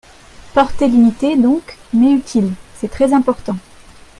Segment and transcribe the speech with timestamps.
[0.55, 3.55] Portée limitée donc, mais utile, C’est très important